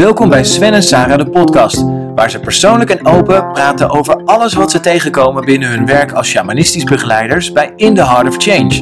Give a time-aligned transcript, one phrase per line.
[0.00, 1.82] Welkom bij Sven en Sarah de podcast,
[2.14, 6.28] waar ze persoonlijk en open praten over alles wat ze tegenkomen binnen hun werk als
[6.28, 8.74] shamanistisch begeleiders bij In the Heart of Change.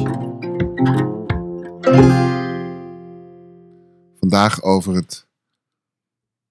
[4.19, 5.27] Vandaag over het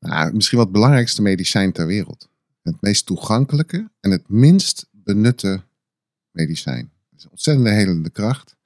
[0.00, 2.28] nou, misschien het belangrijkste medicijn ter wereld.
[2.62, 5.62] Het meest toegankelijke en het minst benutte
[6.30, 6.92] medicijn.
[7.10, 8.56] Het is een ontzettende helende kracht.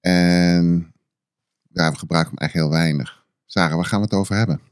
[0.00, 0.92] En
[1.72, 3.24] ja, we gebruiken hem eigenlijk heel weinig.
[3.46, 4.69] Sarah, waar gaan we het over hebben?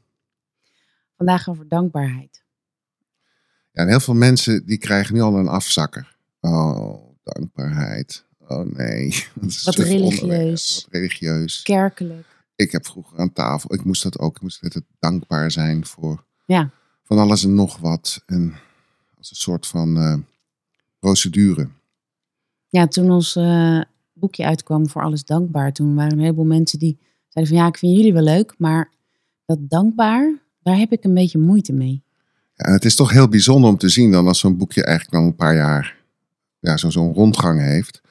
[1.19, 2.43] Vandaag over dankbaarheid.
[3.71, 6.15] Ja, en heel veel mensen die krijgen nu al een afzakker.
[6.39, 8.25] Oh, dankbaarheid.
[8.47, 9.25] Oh nee.
[9.63, 10.81] Wat religieus.
[10.83, 11.61] Wat religieus.
[11.61, 12.27] Kerkelijk.
[12.55, 16.23] Ik heb vroeger aan tafel, ik moest dat ook, ik moest altijd dankbaar zijn voor
[16.45, 16.69] Ja.
[17.03, 18.23] van alles en nog wat.
[18.25, 18.53] En
[19.17, 20.15] als een soort van eh,
[20.99, 21.69] procedure.
[22.67, 23.81] Ja, toen ons eh,
[24.13, 27.69] boekje uitkwam voor Alles Dankbaar, toen waren er een heleboel mensen die zeiden van ja,
[27.69, 28.91] ik vind jullie wel leuk, maar
[29.45, 30.33] dat dankbaar,
[30.69, 32.03] daar heb ik een beetje moeite mee.
[32.55, 35.25] Ja, het is toch heel bijzonder om te zien dan als zo'n boekje eigenlijk al
[35.25, 35.97] een paar jaar
[36.59, 38.01] ja, zo- zo'n rondgang heeft.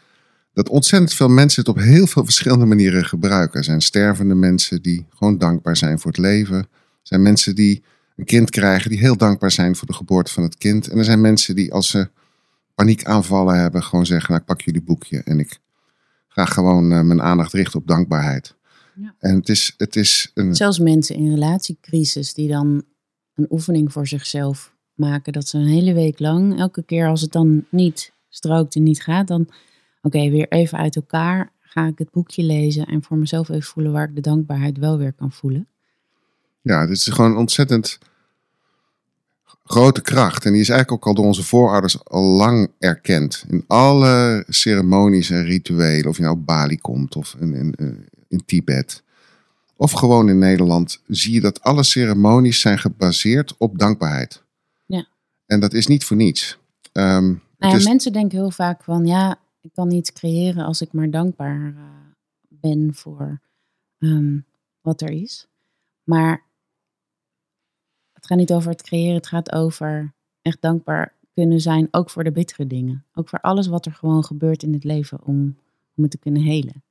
[0.52, 3.58] Dat ontzettend veel mensen het op heel veel verschillende manieren gebruiken.
[3.58, 6.56] Er zijn stervende mensen die gewoon dankbaar zijn voor het leven.
[6.56, 6.66] Er
[7.02, 7.82] zijn mensen die
[8.16, 10.88] een kind krijgen die heel dankbaar zijn voor de geboorte van het kind.
[10.88, 12.08] En er zijn mensen die als ze
[12.74, 15.58] paniekaanvallen hebben gewoon zeggen, nou ik pak jullie boekje en ik
[16.28, 18.54] ga gewoon eh, mijn aandacht richten op dankbaarheid.
[19.00, 19.14] Ja.
[19.18, 22.84] En het is, het is een, Zelfs mensen in relatiecrisis die dan
[23.34, 27.32] een oefening voor zichzelf maken, dat ze een hele week lang, elke keer als het
[27.32, 29.48] dan niet strookt en niet gaat, dan
[30.02, 33.92] oké, weer even uit elkaar, ga ik het boekje lezen en voor mezelf even voelen
[33.92, 35.68] waar ik de dankbaarheid wel weer kan voelen.
[36.60, 37.98] Ja, dit is gewoon een ontzettend
[39.64, 40.44] grote kracht.
[40.44, 43.44] En die is eigenlijk ook al door onze voorouders al lang erkend.
[43.48, 46.08] In alle ceremonies en rituelen.
[46.08, 47.86] Of je nou op Bali komt of in, in, eh,
[48.28, 49.02] in Tibet.
[49.76, 51.02] Of gewoon in Nederland.
[51.06, 54.42] Zie je dat alle ceremonies zijn gebaseerd op dankbaarheid.
[54.86, 55.06] Ja.
[55.46, 56.58] En dat is niet voor niets.
[56.92, 60.64] Ehm, Nou het ja, is- mensen denken heel vaak van ja, ik kan iets creëren
[60.64, 61.82] als ik maar dankbaar eh,
[62.48, 63.40] ben voor
[63.98, 64.38] ehm,
[64.80, 65.46] wat er is.
[66.04, 66.42] Maar
[68.12, 72.24] het gaat niet over het creëren, het gaat over echt dankbaar kunnen zijn, ook voor
[72.24, 73.04] de bittere dingen.
[73.14, 75.58] Ook voor alles wat er gewoon gebeurt in het leven om,
[75.96, 76.82] om het te kunnen helen.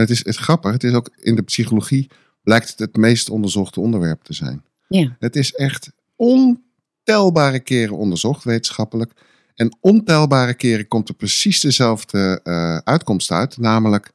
[0.00, 2.10] En het is het grappig, het is ook in de psychologie
[2.42, 4.64] blijkt het het meest onderzochte onderwerp te zijn.
[4.88, 9.12] Ja, Het is echt ontelbare keren onderzocht, wetenschappelijk.
[9.54, 13.56] En ontelbare keren komt er precies dezelfde eh, uitkomst uit.
[13.56, 14.10] Namelijk,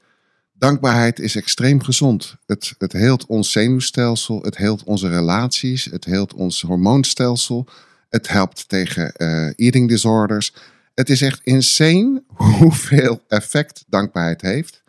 [0.53, 2.35] dankbaarheid is extreem gezond.
[2.45, 7.67] Het, het heelt ons zenuwstelsel, het heelt onze relaties, het heelt ons hormoonstelsel.
[8.09, 10.53] Het helpt tegen eh, eating disorders.
[10.93, 12.23] Het is echt insane
[12.57, 14.83] hoeveel effect dankbaarheid heeft.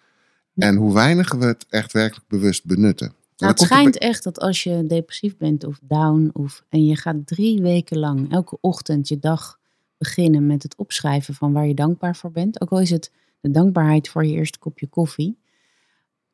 [0.57, 3.07] En hoe weinig we het echt werkelijk bewust benutten.
[3.07, 6.97] En Nou, het schijnt echt dat als je depressief bent of down of, en je
[6.97, 9.59] gaat drie weken lang elke ochtend je dag
[9.99, 12.61] beginnen met het opschrijven van waar je dankbaar voor bent.
[12.61, 15.39] Ook al is het de dankbaarheid voor je eerste kopje koffie.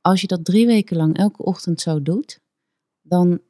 [0.00, 2.40] Als je dat drie weken lang elke ochtend zo doet,
[3.02, 3.40] dan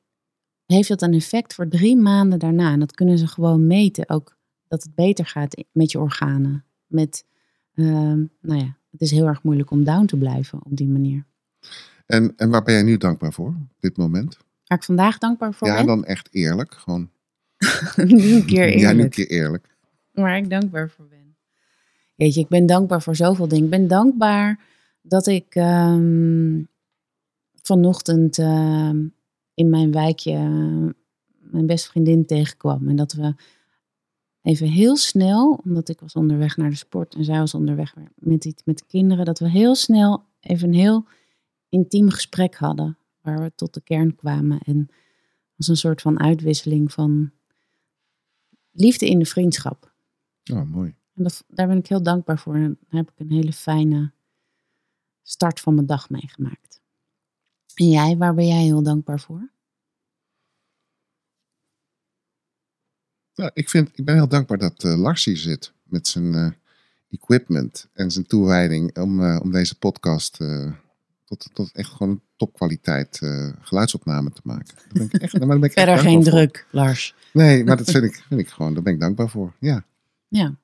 [0.66, 2.72] heeft dat een effect voor drie maanden daarna.
[2.72, 4.36] En dat kunnen ze gewoon meten ook
[4.68, 6.64] dat het beter gaat met je organen.
[6.86, 7.24] Met,
[7.74, 11.24] ehm, nou ja, het is heel erg moeilijk om down te blijven op die manier.
[12.06, 14.38] En, en waar ben jij nu dankbaar voor op dit moment?
[14.66, 15.86] Waar ik vandaag dankbaar voor ja, ben.
[15.86, 16.74] dan echt eerlijk.
[16.74, 17.10] Gewoon,
[17.96, 18.80] nu een keer eerlijk.
[18.80, 19.76] Ja, nu een keer eerlijk.
[20.12, 21.36] Waar ik dankbaar voor ben.
[22.16, 23.64] Weet je, ik ben dankbaar voor zoveel dingen.
[23.64, 24.60] Ik ben dankbaar
[25.02, 26.62] dat ik ehm,
[27.62, 29.06] vanochtend ehm,
[29.54, 30.90] in mijn wijkje eh,
[31.50, 32.88] mijn beste vriendin tegenkwam.
[32.88, 33.34] En dat we
[34.42, 38.44] even heel snel, omdat ik was onderweg naar de sport en zij was onderweg met,
[38.44, 41.06] iets, met de kinderen, dat we heel snel even een heel
[41.68, 42.96] intiem gesprek hadden.
[43.20, 44.58] Waar we tot de kern kwamen.
[44.58, 44.88] En
[45.56, 47.30] als een soort van uitwisseling van
[48.72, 49.92] liefde in de vriendschap.
[50.52, 50.94] Oh, mooi.
[51.14, 52.54] En dat, daar ben ik heel dankbaar voor.
[52.54, 54.12] En daar heb ik een hele fijne
[55.22, 56.80] start van mijn dag meegemaakt.
[57.74, 59.50] En jij, waar ben jij heel dankbaar voor?
[63.34, 66.50] Ja, ik, vind, ik ben heel dankbaar dat eh, Lars hier zit met zijn eh,
[67.10, 70.36] equipment en zijn toewijding om, eh, om deze podcast
[71.24, 73.20] tot, tot echt gewoon topkwaliteit
[73.60, 74.74] geluidsopname te maken.
[74.76, 76.32] Daar ben ik echt, maar daar ben ik echt Verder geen voor.
[76.32, 77.14] druk, Lars.
[77.32, 79.52] Nee, maar dat vind ik, vind ik gewoon, daar ben ik dankbaar voor.
[79.60, 79.84] Ja.
[80.28, 80.54] Ja,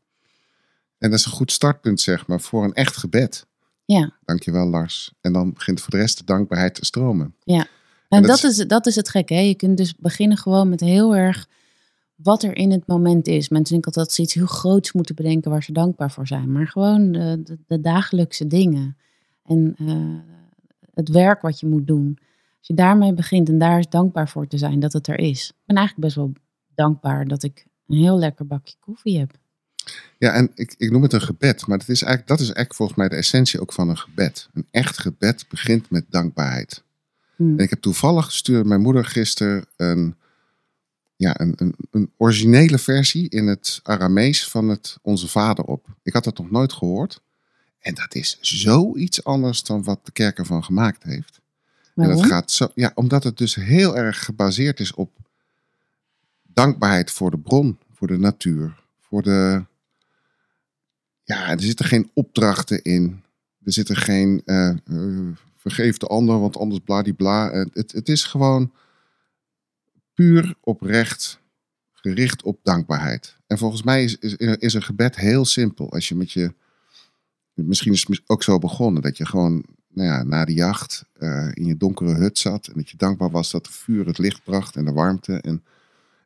[0.98, 3.46] En dat is een goed startpunt, zeg maar, voor een echt gebed.
[3.84, 4.12] ja.
[4.24, 5.12] Dankjewel, Lars.
[5.20, 7.34] En dan begint voor de rest de dankbaarheid te stromen.
[7.44, 7.68] En,
[8.08, 9.34] En dat dat, is, dat is het gekke.
[9.34, 9.40] Hè?
[9.40, 11.48] Je kunt dus beginnen gewoon met heel erg
[12.22, 13.48] wat er in het moment is.
[13.48, 16.52] Mensen denken altijd dat ze iets heel groots moeten bedenken waar ze dankbaar voor zijn.
[16.52, 18.96] Maar gewoon de, de, de dagelijkse dingen.
[19.44, 20.36] En eh,
[20.94, 22.18] het werk wat je moet doen.
[22.58, 25.48] Als je daarmee begint en daar is dankbaar voor te zijn dat het er is.
[25.48, 26.32] Ik ben eigenlijk best wel
[26.74, 29.30] dankbaar dat ik een heel lekker bakje koffie heb.
[30.18, 32.74] Ja, en ik, ik noem het een gebed, maar dat is, eigenlijk, dat is eigenlijk
[32.74, 34.48] volgens mij de essentie ook van een gebed.
[34.52, 36.82] Een echt gebed begint met dankbaarheid.
[37.36, 37.42] Hm.
[37.42, 40.16] En ik heb toevallig gestuurd mijn moeder gisteren een,
[41.18, 45.86] ja, een, een, een originele versie in het Aramees van het Onze Vader op.
[46.02, 47.22] Ik had dat nog nooit gehoord.
[47.78, 51.40] En dat is zoiets anders dan wat de kerk ervan gemaakt heeft.
[51.82, 52.16] En Waarom?
[52.16, 55.10] dat gaat zo, ja, omdat het dus heel erg gebaseerd is op
[56.42, 59.64] dankbaarheid voor de bron, voor de natuur, voor de.
[61.24, 63.22] Ja, er zitten geen opdrachten in.
[63.64, 64.76] Er zitten geen eh, eh,
[65.56, 67.50] vergeef de ander, want anders bladibla.
[67.50, 68.72] Eh, het, het is gewoon
[70.18, 71.40] puur oprecht
[71.92, 73.36] gericht op dankbaarheid.
[73.46, 75.92] En volgens mij is, is, is een gebed heel simpel.
[75.92, 76.54] Als je met je.
[77.54, 81.48] Misschien is het ook zo begonnen dat je gewoon nou ja, na de jacht eh,
[81.52, 82.66] in je donkere hut zat.
[82.66, 85.40] En dat je dankbaar was dat het vuur het licht bracht en de warmte.
[85.40, 85.64] En,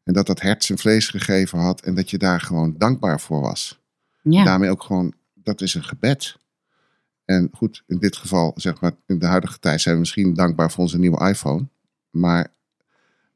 [0.04, 1.80] en dat dat hert zijn vlees gegeven had.
[1.80, 3.80] En dat je daar gewoon dankbaar voor was.
[4.22, 6.36] Ja, Daarmee ook gewoon, dat is een gebed.
[7.24, 10.70] En goed, in dit geval, zeg maar, in de huidige tijd zijn we misschien dankbaar
[10.70, 11.68] voor onze nieuwe iPhone.
[12.10, 12.52] Maar,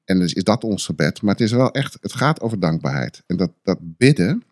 [0.07, 1.23] en dus is dat ons gebed.
[1.23, 3.23] Maar het is wel echt, het gaat over dankbaarheid.
[3.27, 4.43] En dat, dat bidden,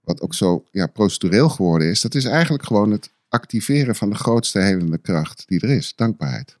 [0.00, 4.16] wat ook zo ja, procedureel geworden is, dat is eigenlijk gewoon het activeren van de
[4.16, 6.58] grootste helende kracht die er is, dankbaarheid.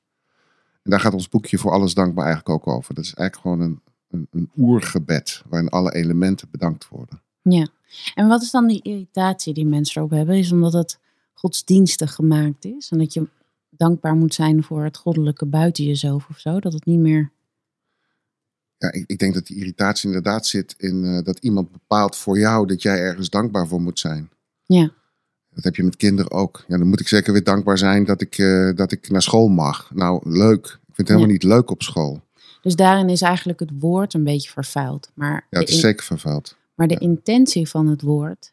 [0.82, 2.94] En daar gaat ons boekje voor alles dankbaar eigenlijk ook over.
[2.94, 3.80] Dat is eigenlijk gewoon een,
[4.10, 7.22] een, een oergebed waarin alle elementen bedankt worden.
[7.42, 7.68] ja.
[8.14, 10.36] En wat is dan die irritatie die mensen erop hebben?
[10.36, 10.98] Is omdat het
[11.34, 12.88] godsdienstig gemaakt is.
[12.90, 13.28] En dat je
[13.70, 16.60] dankbaar moet zijn voor het goddelijke buiten jezelf of zo.
[16.60, 17.32] Dat het niet meer...
[18.84, 22.38] Ja, ik, ik denk dat die irritatie inderdaad zit in eh, dat iemand bepaalt voor
[22.38, 24.30] jou dat jij ergens dankbaar voor moet zijn.
[24.64, 24.90] Ja,
[25.54, 26.64] Dat heb je met kinderen ook.
[26.68, 29.48] Ja, dan moet ik zeker weer dankbaar zijn dat ik, eh, dat ik naar school
[29.48, 29.90] mag.
[29.94, 30.64] Nou, leuk.
[30.66, 31.32] Ik vind het helemaal Ja.
[31.32, 32.22] niet leuk op school.
[32.62, 35.10] dus daarin is eigenlijk het woord een beetje vervuild.
[35.14, 36.56] Maar, Ja, het is zeker vervuild.
[36.74, 38.52] maar de intentie van het woord,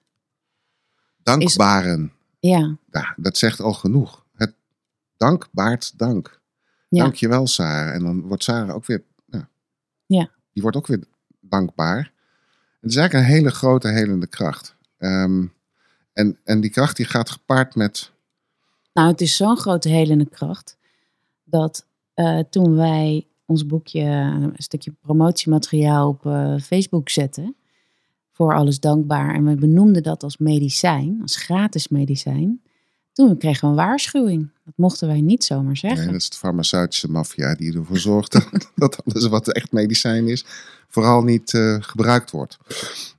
[1.24, 2.12] Dankbaren.
[2.40, 4.26] ja, Ja, dat zegt al genoeg.
[4.36, 4.54] Het
[5.18, 6.40] dank baart dank.
[6.90, 7.04] Ja.
[7.04, 7.94] Dank je wel, Sarah.
[7.94, 9.04] En dan wordt Sarah ook weer...
[10.14, 10.30] Ja.
[10.54, 11.04] Die wordt ook weer
[11.40, 12.12] dankbaar.
[12.80, 14.76] Het is eigenlijk een hele grote helende kracht.
[14.98, 15.46] Ehm,
[16.14, 18.12] en, en die kracht die gaat gepaard met...
[18.94, 20.78] Nou, het is zo'n grote helende kracht
[21.44, 27.56] dat eh, toen wij ons boekje, een stukje promotiemateriaal op eh, Facebook zetten,
[28.32, 32.62] voor alles dankbaar, en we benoemden dat als medicijn, als gratis medicijn,
[33.12, 34.50] toen kregen we een waarschuwing.
[34.76, 36.00] Dat mochten wij niet zomaar zeggen.
[36.00, 38.32] Nee, dat is de farmaceutische maffia die ervoor zorgt
[38.76, 40.46] dat, alles wat echt medicijn is,
[40.88, 42.58] vooral niet eh, gebruikt wordt.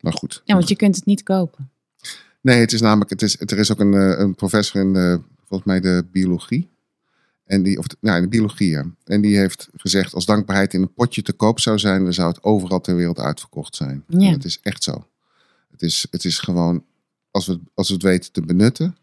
[0.01, 0.43] Maar goed.
[0.45, 1.71] Ja, want je kunt het niet kopen.
[2.41, 5.21] Nee, het is namelijk, het is, er is ook een, eh, een professor in de,
[5.39, 6.71] volgens mij de biologie.
[7.45, 8.85] En die, of nou, in de biologie, ja.
[9.05, 12.29] En die heeft gezegd, als dankbaarheid in een potje te koop zou zijn, dan zou
[12.29, 14.05] het overal ter wereld uitverkocht zijn.
[14.09, 14.27] Ja.
[14.27, 15.07] En dat is echt zo.
[15.71, 16.85] Het is, het is gewoon,
[17.31, 18.97] als we, als we het weten te benutten,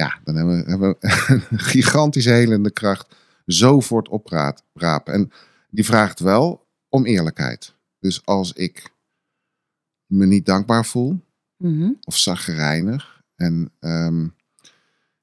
[0.00, 1.08] ja, dan hebben we, hebben we
[1.50, 3.14] een gigantische helende kracht
[3.46, 5.12] zo voor het oprapen.
[5.12, 5.30] En
[5.70, 7.74] die vraagt wel om eerlijkheid.
[7.98, 8.90] Dus als ik
[10.06, 11.90] me niet dankbaar voel, Mhm.
[12.04, 13.22] of zagrijnig.
[13.36, 14.26] En ehm,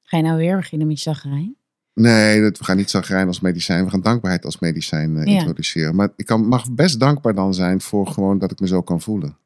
[0.01, 1.55] Ga je nou weer beginnen met zagrijn?
[1.93, 3.83] nee, dat, we gaan niet zagrijnig als medicijn.
[3.85, 5.37] We gaan dankbaarheid als medicijn eh, Ja.
[5.39, 5.95] introduceren.
[5.95, 9.01] Maar ik kan, mag best dankbaar dan zijn voor gewoon dat ik me zo kan
[9.01, 9.37] voelen.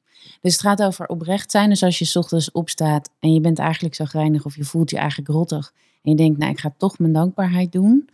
[0.42, 1.70] Dus het gaat over oprecht zijn.
[1.70, 4.98] Dus als je 's ochtends opstaat en je bent eigenlijk zagrijnig of je voelt je
[4.98, 5.74] eigenlijk rottig.
[6.02, 8.10] En je denkt, nou ik ga toch mijn dankbaarheid doen.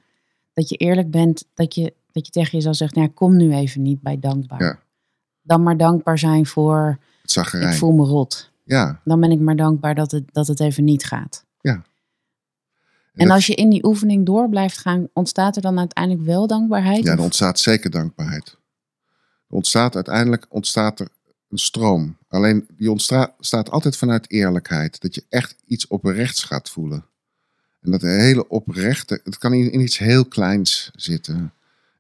[0.54, 3.82] Dat je eerlijk bent, dat je, dat je tegen jezelf zegt, nou kom nu even
[3.82, 4.64] niet bij dankbaar.
[4.64, 4.80] Ja.
[5.42, 8.52] Dan maar dankbaar zijn voor, Het ik voel me rot.
[8.64, 11.46] Ja, Dan ben ik maar dankbaar dat het, dat het even niet gaat.
[11.62, 11.84] Ja.
[13.14, 17.04] En als je in die oefening door blijft gaan, ontstaat er dan uiteindelijk wel dankbaarheid?
[17.04, 18.58] ja, er ontstaat zeker dankbaarheid.
[19.48, 21.10] Er ontstaat uiteindelijk ontstaat er
[21.50, 22.18] een stroom.
[22.28, 25.02] Alleen die ontstaat staat altijd vanuit eerlijkheid.
[25.02, 27.06] Dat je echt iets oprechts gaat voelen.
[27.82, 31.54] En dat hele oprechte, het kan in, in iets heel kleins zitten.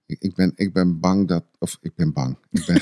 [0.05, 2.37] Ik, ik, ben, ik ben bang dat, of ik ben bang.
[2.51, 2.75] Ik ben,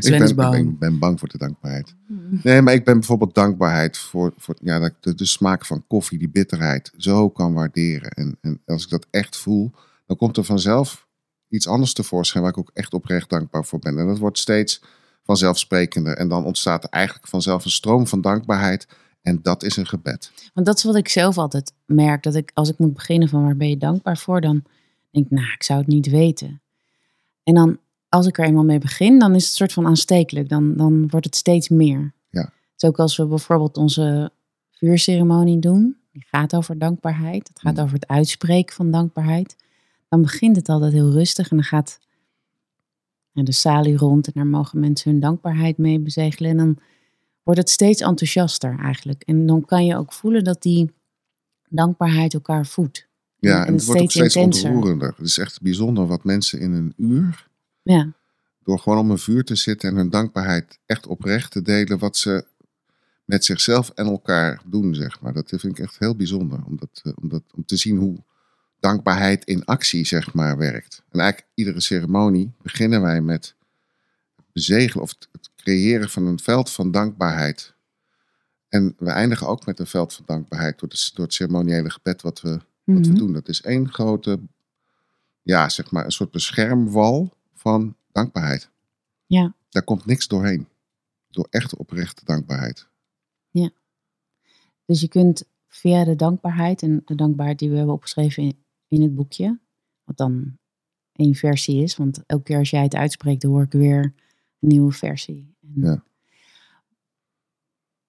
[0.00, 0.78] ik ben, bang.
[0.78, 1.94] ben, bang voor de dankbaarheid.
[2.42, 5.86] Nee, maar ik ben bijvoorbeeld dankbaarheid voor, voor ja, dat ik de, de smaak van
[5.86, 8.10] koffie, die bitterheid, zo kan waarderen.
[8.10, 9.72] En, en als ik dat echt voel,
[10.06, 11.06] dan komt er vanzelf
[11.48, 13.98] iets anders tevoorschijn waar ik ook echt oprecht dankbaar voor ben.
[13.98, 14.82] En dat wordt steeds
[15.28, 16.16] vanzelfsprekender.
[16.16, 18.86] En dan ontstaat er eigenlijk vanzelf een stroom van dankbaarheid.
[19.22, 20.32] En dat is een gebed.
[20.54, 22.22] Want dat is wat ik zelf altijd merk.
[22.22, 24.62] Dat ik, als ik moet beginnen van waar ben je dankbaar voor, dan
[25.10, 26.60] denk ik, nou, ik zou het niet weten.
[27.42, 30.48] En dan, als ik er eenmaal mee begin, dan is het soort van aanstekelijk.
[30.48, 32.12] Dan, dan wordt het steeds meer.
[32.30, 32.52] Ja.
[32.76, 34.30] Is ook als we bijvoorbeeld onze
[34.70, 35.96] vuurceremonie doen.
[36.12, 37.48] Die gaat over dankbaarheid.
[37.48, 37.82] Het gaat Mm.
[37.82, 39.56] over het uitspreken van dankbaarheid.
[40.08, 41.98] dan begint het altijd heel rustig en dan gaat
[43.44, 46.50] de salie rond en daar mogen mensen hun dankbaarheid mee bezegelen.
[46.50, 46.78] En dan
[47.42, 49.22] wordt het steeds enthousiaster eigenlijk.
[49.22, 50.90] En dan kan je ook voelen dat die
[51.68, 53.08] dankbaarheid elkaar voedt.
[53.38, 54.70] Ja, en, En het wordt ook steeds intenser.
[54.70, 55.14] ontroerender.
[55.16, 57.48] Het is echt bijzonder wat mensen in een uur,
[57.82, 58.12] Ja,
[58.62, 62.16] door gewoon om een vuur te zitten en hun dankbaarheid echt oprecht te delen, wat
[62.16, 62.46] ze
[63.24, 65.32] met zichzelf en elkaar doen, zeg maar.
[65.32, 68.16] Dat vind ik echt heel bijzonder, om, dat, eh, om, dat, om te zien hoe
[68.80, 71.02] dankbaarheid in actie, zeg maar, werkt.
[71.10, 73.54] En eigenlijk iedere ceremonie beginnen wij met
[74.36, 77.74] het bezegelen of het, creëren van een veld van dankbaarheid.
[78.68, 82.22] En we eindigen ook met een veld van dankbaarheid door, de, door het ceremoniële gebed
[82.22, 83.14] wat we, wat we Mhm.
[83.14, 83.32] doen.
[83.32, 84.40] Dat is één grote,
[85.42, 88.70] ja, zeg maar, een soort beschermwal van dankbaarheid.
[89.26, 89.54] Ja.
[89.68, 90.68] Daar komt niks doorheen.
[91.30, 92.86] Door echt oprechte dankbaarheid.
[94.84, 98.58] Dus je kunt via de dankbaarheid en de dankbaarheid die we hebben opgeschreven in,
[98.88, 99.60] in het boekje,
[100.04, 100.58] wat dan
[101.12, 104.14] één versie is, want elke keer als jij het uitspreekt, hoor ik weer
[104.58, 105.56] een nieuwe versie.
[105.74, 106.04] Ja.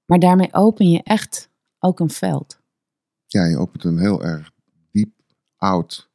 [0.06, 2.62] Maar daarmee open je echt ook een veld.
[3.26, 4.52] Ja, je opent een heel erg
[4.92, 5.14] diep,
[5.56, 6.10] oud,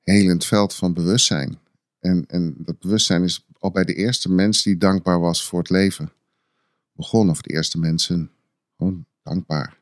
[0.00, 1.58] helend veld van bewustzijn.
[1.98, 5.70] En, en dat bewustzijn is al bij de eerste mens die dankbaar was voor het
[5.70, 6.12] leven
[6.92, 7.34] begonnen.
[7.34, 8.30] Of de eerste mensen
[8.76, 9.78] gewoon dankbaar.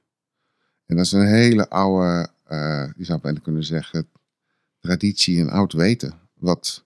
[0.87, 4.09] En dat is een hele oude, eh je zou bijna kunnen zeggen,
[4.78, 6.14] traditie en oud weten.
[6.35, 6.85] Wat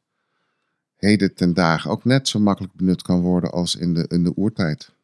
[0.97, 4.33] heden ten dagen ook net zo makkelijk benut kan worden als in de, in de
[4.37, 4.95] oertijd.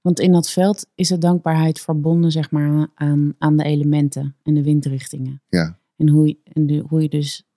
[0.00, 4.54] Want in dat veld is de dankbaarheid verbonden zeg maar, aan, aan de elementen en
[4.54, 5.42] de windrichtingen.
[5.48, 5.78] Ja.
[5.96, 7.48] En hoe je, en de, hoe je dus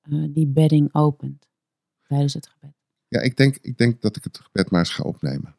[0.00, 1.48] eh, die bedding opent
[2.06, 2.74] tijdens het gebed.
[3.08, 5.56] Ja, ik denk, ik denk dat ik het gebed maar eens ga opnemen.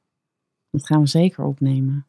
[0.70, 2.06] Dat gaan we zeker opnemen.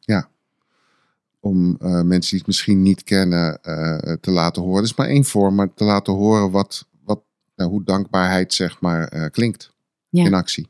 [1.43, 4.77] Om eh, mensen die het misschien niet kennen eh, te laten horen.
[4.77, 7.23] Het is maar één vorm, maar te laten horen wat, wat,
[7.55, 9.73] nou, hoe dankbaarheid zeg maar eh, klinkt
[10.09, 10.25] Ja.
[10.25, 10.67] in actie.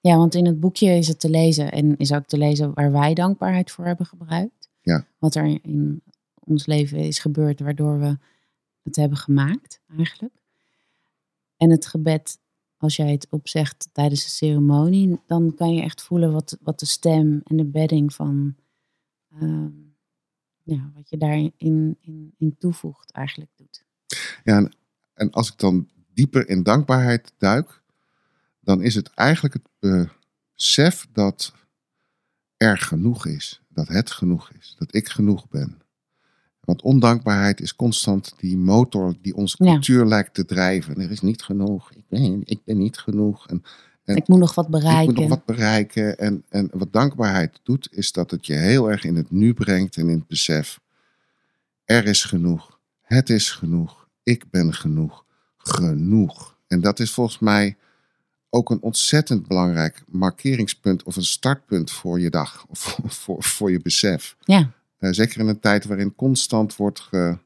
[0.00, 2.92] Ja, want in het boekje is het te lezen en is ook te lezen waar
[2.92, 4.68] wij dankbaarheid voor hebben gebruikt.
[4.80, 5.06] Ja.
[5.18, 6.02] Wat er in
[6.34, 8.18] ons leven is gebeurd waardoor we
[8.82, 10.34] het hebben gemaakt eigenlijk.
[11.56, 12.38] En het gebed,
[12.76, 16.86] als jij het opzegt tijdens de ceremonie, dan kan je echt voelen wat, wat de
[16.86, 18.54] stem en de bedding van,
[19.40, 19.70] ehm,
[20.64, 21.96] ja, wat je daarin in,
[22.38, 23.84] in toevoegt eigenlijk doet.
[24.44, 24.72] Ja, en,
[25.14, 27.82] en als ik dan dieper in dankbaarheid duik,
[28.60, 29.68] dan is het eigenlijk het
[30.54, 31.54] besef dat
[32.56, 33.62] er genoeg is.
[33.68, 34.74] Dat het genoeg is.
[34.78, 35.82] Dat ik genoeg ben.
[36.60, 39.72] Want ondankbaarheid is constant die motor die onze Ja.
[39.72, 41.00] cultuur lijkt te drijven.
[41.00, 41.92] Er is niet genoeg.
[41.92, 43.48] Ik ben, ik ben niet genoeg.
[43.48, 43.62] En
[44.04, 45.04] En ik moet nog wat ik bereiken.
[45.04, 46.18] moet nog wat bereiken.
[46.18, 49.96] En, en wat dankbaarheid doet, is dat het je heel erg in het nu brengt
[49.96, 50.80] en in het besef.
[51.84, 52.78] Er is genoeg.
[53.00, 54.08] Het is genoeg.
[54.22, 55.24] Ik ben genoeg.
[55.56, 56.56] Genoeg.
[56.66, 57.76] En dat is volgens mij
[58.50, 62.66] ook een ontzettend belangrijk markeringspunt of een startpunt voor je dag.
[62.68, 64.36] Of voor, voor, voor je besef.
[64.40, 67.38] Ja, Eh, zeker in een tijd waarin constant wordt ge,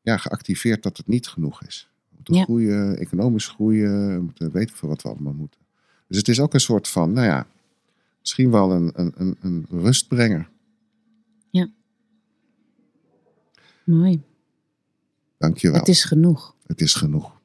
[0.00, 1.88] ja, geactiveerd dat het niet genoeg is.
[2.28, 2.44] Moeten Ja.
[2.44, 5.60] groeien, economisch groeien, we moeten weten veel wat we allemaal moeten.
[6.08, 7.46] Dus het is ook een soort van, nou ja,
[8.20, 10.48] misschien wel een, een, een, een rustbrenger.
[13.84, 14.22] mooi.
[15.38, 15.78] Dankjewel.
[15.78, 16.54] Het is genoeg.
[16.66, 17.35] het is genoeg.